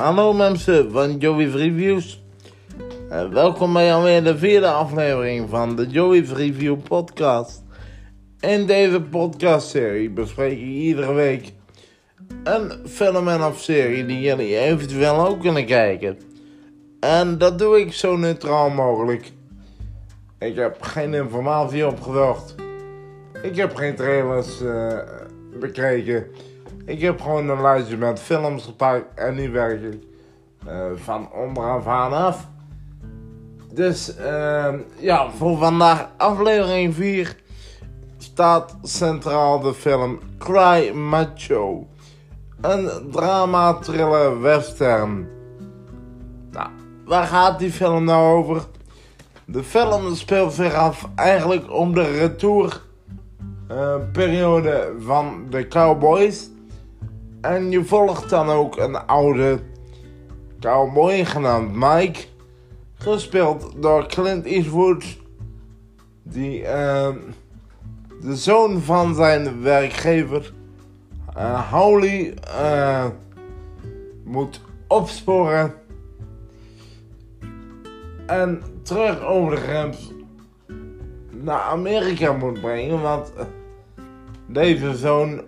Hallo 0.00 0.32
mensen 0.32 0.90
van 0.90 1.18
Joey's 1.18 1.54
Reviews. 1.54 2.22
Uh, 3.10 3.28
welkom 3.28 3.72
bij 3.72 3.94
alweer 3.94 4.24
de 4.24 4.38
vierde 4.38 4.70
aflevering 4.70 5.48
van 5.48 5.76
de 5.76 5.86
Joey's 5.86 6.32
Review 6.32 6.76
podcast. 6.82 7.62
In 8.38 8.66
deze 8.66 9.00
podcastserie 9.00 10.10
bespreek 10.10 10.52
ik 10.52 10.66
iedere 10.66 11.12
week 11.12 11.52
een 12.44 12.72
film 12.88 13.28
en 13.28 13.42
of 13.42 13.60
serie 13.60 14.06
die 14.06 14.20
jullie 14.20 14.58
eventueel 14.58 15.26
ook 15.26 15.40
kunnen 15.40 15.66
kijken. 15.66 16.18
En 17.00 17.38
dat 17.38 17.58
doe 17.58 17.80
ik 17.80 17.92
zo 17.92 18.16
neutraal 18.16 18.70
mogelijk. 18.70 19.32
Ik 20.38 20.56
heb 20.56 20.82
geen 20.82 21.14
informatie 21.14 21.86
opgezocht. 21.86 22.54
Ik 23.42 23.56
heb 23.56 23.74
geen 23.74 23.94
trailers 23.94 24.62
uh, 24.62 24.98
bekeken. 25.58 26.26
Ik 26.90 27.00
heb 27.00 27.20
gewoon 27.20 27.48
een 27.48 27.60
lijstje 27.60 27.96
met 27.96 28.20
films 28.20 28.64
gepakt 28.64 29.04
en 29.14 29.36
die 29.36 29.50
werk 29.50 29.82
ik 29.82 30.02
uh, 30.66 30.84
van 30.94 31.32
onderaf 31.32 31.86
aan 31.86 32.12
af. 32.12 32.48
Dus 33.72 34.16
uh, 34.18 34.74
ja, 34.98 35.30
voor 35.30 35.58
vandaag 35.58 36.08
aflevering 36.16 36.94
4 36.94 37.36
staat 38.18 38.76
centraal 38.82 39.60
de 39.60 39.74
film 39.74 40.18
Cry 40.38 40.90
Macho. 40.90 41.86
Een 42.60 42.90
drama 43.10 43.74
thriller 43.74 44.40
western. 44.40 45.28
Nou, 46.50 46.68
waar 47.04 47.26
gaat 47.26 47.58
die 47.58 47.72
film 47.72 48.04
nou 48.04 48.36
over? 48.36 48.62
De 49.44 49.62
film 49.62 50.14
speelt 50.14 50.52
zich 50.52 50.74
af 50.74 51.08
eigenlijk 51.14 51.72
om 51.72 51.94
de 51.94 52.10
retourperiode 52.10 54.92
uh, 54.98 55.06
van 55.06 55.46
de 55.50 55.68
Cowboys. 55.68 56.49
En 57.40 57.70
je 57.70 57.84
volgt 57.84 58.30
dan 58.30 58.48
ook 58.48 58.76
een 58.76 58.96
oude 59.06 59.58
cowboy 60.60 61.24
genaamd 61.24 61.72
Mike. 61.74 62.20
Gespeeld 62.94 63.82
door 63.82 64.06
Clint 64.06 64.44
Eastwood. 64.44 65.18
Die 66.22 66.60
uh, 66.60 67.08
de 68.20 68.36
zoon 68.36 68.80
van 68.80 69.14
zijn 69.14 69.62
werkgever 69.62 70.52
uh, 71.36 71.72
Howley 71.72 72.34
uh, 72.48 73.06
moet 74.24 74.60
opsporen. 74.86 75.74
En 78.26 78.62
terug 78.82 79.22
over 79.22 79.50
de 79.50 79.60
grens 79.60 80.12
naar 81.30 81.60
Amerika 81.60 82.32
moet 82.32 82.60
brengen. 82.60 83.02
Want 83.02 83.32
deze 84.46 84.96
zoon 84.96 85.42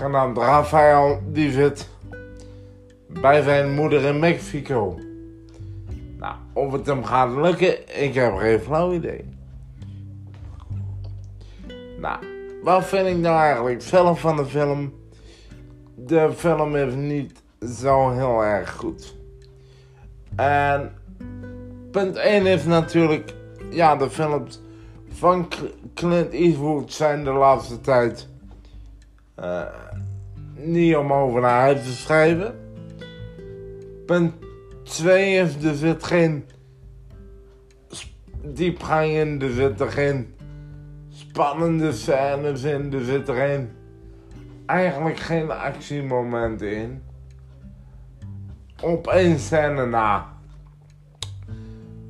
genaamd 0.00 0.36
Rafael, 0.36 1.20
die 1.26 1.52
zit 1.52 1.88
bij 3.06 3.42
zijn 3.42 3.74
moeder 3.74 4.04
in 4.04 4.18
Mexico. 4.18 4.98
Nou, 6.18 6.34
of 6.52 6.72
het 6.72 6.86
hem 6.86 7.04
gaat 7.04 7.30
lukken, 7.30 8.02
ik 8.02 8.14
heb 8.14 8.36
geen 8.36 8.60
flauw 8.60 8.92
idee. 8.92 9.24
Nou, 11.98 12.18
wat 12.62 12.84
vind 12.84 13.06
ik 13.06 13.16
nou 13.16 13.40
eigenlijk 13.40 13.82
zelf 13.82 14.20
van 14.20 14.36
de 14.36 14.46
film? 14.46 14.92
De 15.94 16.32
film 16.36 16.76
is 16.76 16.94
niet 16.94 17.42
zo 17.82 18.10
heel 18.10 18.44
erg 18.44 18.70
goed. 18.70 19.16
En 20.36 20.92
punt 21.90 22.16
1 22.16 22.46
is 22.46 22.64
natuurlijk, 22.64 23.34
ja, 23.70 23.96
de 23.96 24.10
films 24.10 24.60
van 25.08 25.48
Clint 25.94 26.32
Eastwood 26.32 26.92
zijn 26.92 27.24
de 27.24 27.32
laatste 27.32 27.80
tijd 27.80 28.28
uh, 29.40 29.62
niet 30.54 30.96
om 30.96 31.12
over 31.12 31.40
naar 31.40 31.60
huis 31.60 31.84
te 31.84 31.92
schrijven. 31.92 32.54
Punt 34.06 34.34
2 34.82 35.34
is, 35.34 35.64
er 35.64 35.74
zit 35.74 36.04
geen 36.04 36.44
diepgang 38.44 39.10
in, 39.10 39.42
er 39.42 39.52
zitten 39.52 39.90
geen 39.90 40.34
spannende 41.08 41.92
scènes 41.92 42.62
in, 42.62 42.92
er 42.92 43.04
zit 43.04 43.28
er 43.28 43.34
geen, 43.34 43.70
eigenlijk 44.66 45.18
geen 45.18 45.50
actiemomenten 45.50 46.76
in. 46.76 47.02
Op 48.82 49.06
één 49.06 49.38
scène 49.38 49.86
na. 49.86 50.26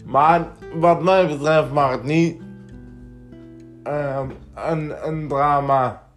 Maar 0.05 0.47
wat 0.75 1.03
mij 1.03 1.27
betreft 1.27 1.73
mag 1.73 1.91
het 1.91 2.05
niet 2.05 2.41
een, 4.55 5.09
een 5.09 5.29
drama 5.29 6.10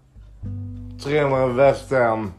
thriller 1.04 1.56
western 1.56 2.34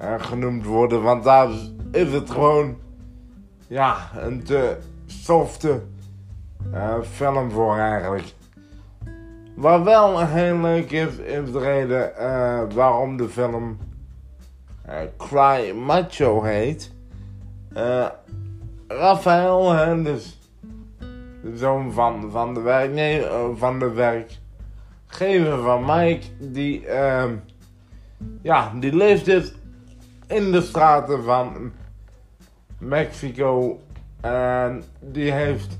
uh, 0.00 0.14
genoemd 0.18 0.64
worden. 0.64 1.02
Want 1.02 1.24
daar 1.24 1.48
is 1.92 2.12
het 2.12 2.30
gewoon 2.30 2.76
ja, 3.66 4.10
een 4.16 4.42
te 4.42 4.76
softe 5.06 5.82
uh, 6.74 6.94
film 7.12 7.50
voor 7.50 7.76
eigenlijk. 7.76 8.34
Wat 9.54 9.82
wel 9.82 10.26
heel 10.26 10.56
leuk 10.56 10.90
is, 10.90 11.16
is 11.16 11.52
de 11.52 11.58
reden 11.58 12.12
uh, 12.18 12.62
waarom 12.74 13.16
de 13.16 13.28
film 13.28 13.78
Cry 15.16 15.72
Macho 15.72 16.42
heet. 16.42 16.92
Raphaël, 18.88 19.72
hè, 19.72 20.02
dus 20.02 20.38
de 21.42 21.56
zoon 21.56 21.92
van, 21.92 22.30
van 22.30 22.54
de 22.54 22.60
werk, 22.60 22.92
nee, 22.92 23.24
van 23.54 23.78
de 23.78 23.90
werkgever 25.10 25.62
van 25.62 25.84
Mike, 25.84 26.26
die 26.38 26.86
uh, 26.86 27.24
ja, 28.42 28.72
die 28.80 28.96
leeft 28.96 29.24
dus 29.24 29.52
in 30.26 30.52
de 30.52 30.60
straten 30.60 31.24
van 31.24 31.72
Mexico. 32.78 33.80
En 34.20 34.82
die 35.00 35.32
heeft 35.32 35.78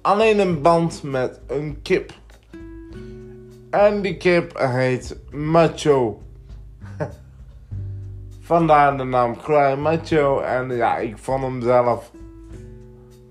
alleen 0.00 0.38
een 0.38 0.62
band 0.62 1.02
met 1.02 1.40
een 1.46 1.82
kip. 1.82 2.12
En 3.70 4.02
die 4.02 4.16
kip 4.16 4.58
heet 4.58 5.16
Macho. 5.30 6.22
Vandaar 8.40 8.96
de 8.96 9.04
naam 9.04 9.36
Cry 9.36 9.78
Macho. 9.78 10.40
En 10.40 10.76
ja, 10.76 10.96
ik 10.96 11.18
vond 11.18 11.42
hem 11.42 11.62
zelf. 11.62 12.10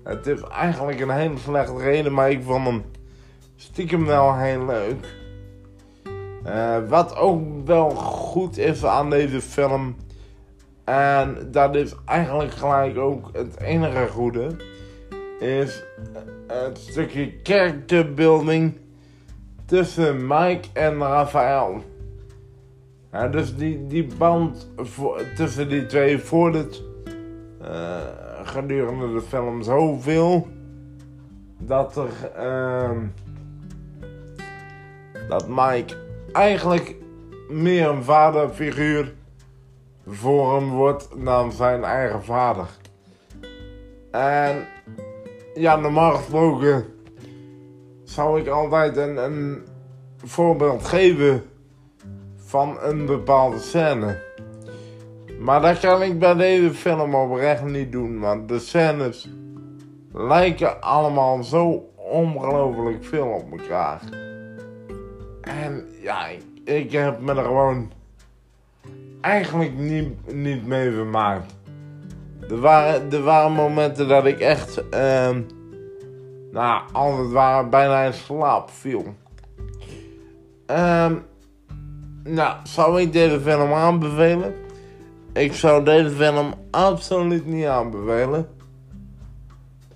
Het 0.04 0.26
is 0.26 0.40
eigenlijk 0.42 1.00
een 1.00 1.10
hele 1.10 1.38
slechte 1.38 1.76
reden, 1.76 2.12
maar 2.12 2.30
ik 2.30 2.42
vond 2.42 2.66
hem 2.66 2.84
stiekem 3.60 4.06
wel 4.06 4.36
heel 4.36 4.64
leuk. 4.64 5.18
Uh, 6.46 6.88
wat 6.88 7.16
ook 7.16 7.66
wel 7.66 7.90
goed 7.90 8.58
is 8.58 8.84
aan 8.84 9.10
deze 9.10 9.40
film. 9.40 9.96
En 10.84 11.48
dat 11.50 11.74
is 11.74 11.94
eigenlijk 12.04 12.52
gelijk 12.52 12.98
ook 12.98 13.30
het 13.32 13.60
enige 13.60 14.08
goede. 14.08 14.56
Is 15.38 15.82
het 16.46 16.78
stukje 16.78 17.32
character 17.42 18.14
building 18.14 18.78
tussen 19.66 20.26
Mike 20.26 20.68
en 20.72 20.98
Raphaël. 20.98 21.82
Dus 23.30 23.56
die, 23.56 23.86
die 23.86 24.06
band 24.18 24.70
tussen 25.36 25.68
die 25.68 25.86
twee 25.86 26.18
voordat 26.18 26.82
uh, 27.62 27.96
gedurende 28.42 29.12
de 29.12 29.20
film 29.20 29.62
zoveel 29.62 30.46
dat 31.58 31.96
er 31.96 32.30
uh, 32.38 32.98
dat 35.30 35.48
Mike 35.48 35.96
eigenlijk 36.32 36.94
meer 37.48 37.88
een 37.88 38.04
vaderfiguur 38.04 39.14
voor 40.06 40.54
hem 40.54 40.70
wordt 40.70 41.08
dan 41.24 41.52
zijn 41.52 41.84
eigen 41.84 42.24
vader. 42.24 42.66
En 44.10 44.66
ja, 45.54 45.76
normaal 45.76 46.14
gesproken 46.14 46.84
zou 48.04 48.40
ik 48.40 48.48
altijd 48.48 48.96
een, 48.96 49.16
een 49.16 49.66
voorbeeld 50.24 50.84
geven 50.84 51.42
van 52.36 52.76
een 52.80 53.06
bepaalde 53.06 53.58
scène. 53.58 54.22
Maar 55.38 55.60
dat 55.60 55.80
kan 55.80 56.02
ik 56.02 56.18
bij 56.18 56.34
deze 56.34 56.74
film 56.74 57.14
oprecht 57.14 57.64
niet 57.64 57.92
doen, 57.92 58.20
want 58.20 58.48
de 58.48 58.58
scènes 58.58 59.28
lijken 60.12 60.80
allemaal 60.80 61.42
zo 61.42 61.90
ongelooflijk 61.96 63.04
veel 63.04 63.26
op 63.26 63.60
elkaar. 63.60 64.29
En 65.40 65.86
ja, 66.00 66.26
ik, 66.64 66.92
heb 66.92 67.20
me 67.20 67.34
er 67.34 67.44
gewoon 67.44 67.92
eigenlijk 69.20 69.78
niet, 69.78 70.34
niet 70.34 70.66
mee 70.66 70.92
vermaakt. 70.92 71.54
Er 72.48 72.60
waren, 72.60 73.12
er 73.12 73.22
waren 73.22 73.52
momenten 73.52 74.08
dat 74.08 74.26
ik 74.26 74.38
echt, 74.38 74.82
uh, 74.94 75.36
nou, 76.52 76.82
als 76.92 77.18
het 77.18 77.30
ware 77.30 77.68
bijna 77.68 78.02
in 78.02 78.12
slaap 78.12 78.70
viel. 78.70 79.14
Um, 80.66 81.22
nou, 82.24 82.56
zou 82.62 83.00
ik 83.00 83.12
deze 83.12 83.40
film 83.40 83.72
aanbevelen? 83.72 84.54
Ik 85.32 85.54
zou 85.54 85.84
deze 85.84 86.10
film 86.10 86.54
absoluut 86.70 87.46
niet 87.46 87.66
aanbevelen. 87.66 88.48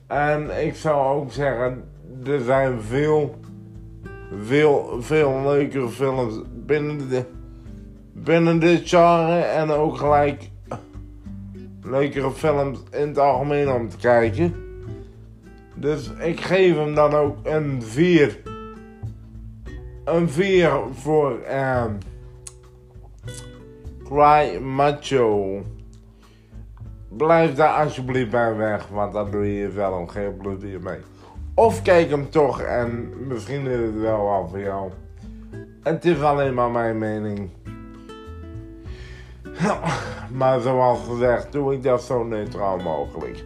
En 0.07 0.67
ik 0.67 0.75
zou 0.75 1.21
ook 1.21 1.33
zeggen, 1.33 1.85
er 2.27 2.41
zijn 2.41 2.81
veel 2.81 3.35
veel, 4.43 4.97
veel 5.01 5.43
leukere 5.43 5.89
films 5.89 6.41
binnen, 6.53 7.09
de, 7.09 7.25
binnen 8.13 8.59
dit 8.59 8.89
genre. 8.89 9.39
En 9.39 9.71
ook 9.71 9.97
gelijk 9.97 10.51
leukere 11.83 12.31
films 12.31 12.83
in 12.91 13.09
het 13.09 13.19
algemeen 13.19 13.71
om 13.71 13.89
te 13.89 13.97
kijken. 13.97 14.55
Dus 15.75 16.11
ik 16.11 16.41
geef 16.41 16.77
hem 16.77 16.95
dan 16.95 17.15
ook 17.15 17.37
een 17.43 17.83
4. 17.83 18.41
Een 20.05 20.31
4 20.31 20.71
voor 20.93 21.39
uh, 21.51 21.85
Cry 24.05 24.59
Macho. 24.59 25.63
Blijf 27.09 27.55
daar 27.55 27.83
alsjeblieft 27.85 28.31
bij 28.31 28.57
weg, 28.57 28.89
want 28.89 29.13
dan 29.13 29.31
doe 29.31 29.55
je 29.55 29.69
wel 29.69 30.07
geen 30.07 30.37
plezier 30.37 30.81
mee. 30.81 30.99
Of 31.55 31.83
kijk 31.83 32.11
hem 32.11 32.31
toch 32.31 32.61
en 32.61 33.13
misschien 33.29 33.67
is 33.67 33.79
het 33.79 34.01
wel 34.01 34.25
wel 34.25 34.49
voor 34.49 34.61
jou. 34.61 34.91
Het 35.83 36.05
is 36.05 36.21
alleen 36.21 36.55
maar 36.55 36.71
mijn 36.71 36.99
mening. 36.99 37.51
maar 40.39 40.61
zoals 40.61 40.99
gezegd, 41.09 41.53
doe 41.53 41.73
ik 41.73 41.83
dat 41.83 42.03
zo 42.03 42.25
neutraal 42.25 42.79
mogelijk. 42.79 43.45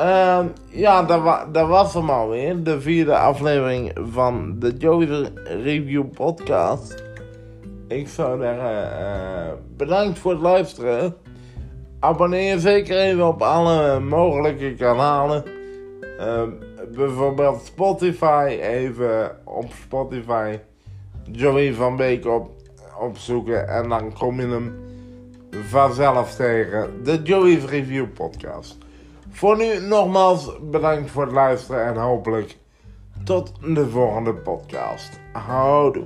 Uh, 0.00 0.40
ja, 0.68 1.02
dat, 1.02 1.22
wa 1.22 1.66
was 1.66 1.94
hem 1.94 2.10
alweer. 2.10 2.62
De 2.62 2.80
vierde 2.80 3.16
aflevering 3.16 3.92
van 4.12 4.58
de 4.58 4.76
Joey 4.76 5.30
Review 5.44 6.04
Podcast. 6.14 7.02
Ik 7.88 8.08
zou 8.08 8.40
zeggen, 8.40 9.00
uh, 9.00 9.52
bedankt 9.76 10.18
voor 10.18 10.32
het 10.32 10.40
luisteren. 10.40 11.14
Abonneer 12.00 12.54
je 12.54 12.60
zeker 12.60 12.98
even 12.98 13.26
op 13.26 13.42
alle 13.42 14.00
mogelijke 14.00 14.74
kanalen. 14.74 15.44
Uh, 16.20 16.42
bijvoorbeeld 16.94 17.62
Spotify. 17.64 18.58
Even 18.60 19.38
op 19.44 19.72
Spotify 19.82 20.58
Joey 21.30 21.74
van 21.74 21.96
Beek 21.96 22.26
op, 22.26 22.50
opzoeken. 23.00 23.68
En 23.68 23.88
dan 23.88 24.12
kom 24.12 24.40
je 24.40 24.46
hem 24.46 24.74
vanzelf 25.68 26.34
tegen. 26.34 27.04
De 27.04 27.22
Joey's 27.22 27.64
Review 27.64 28.06
Podcast. 28.14 28.78
Voor 29.30 29.56
nu 29.56 29.80
nogmaals 29.80 30.58
bedankt 30.62 31.10
voor 31.10 31.22
het 31.22 31.32
luisteren 31.32 31.84
en 31.84 31.96
hopelijk 31.96 32.56
tot 33.24 33.52
de 33.74 33.88
volgende 33.88 34.34
podcast. 34.34 35.20
Houdoe. 35.32 36.04